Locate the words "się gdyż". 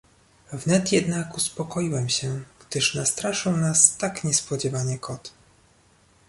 2.09-2.95